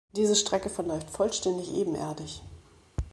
[0.15, 2.41] Diese Strecke verläuft vollständig ebenerdig.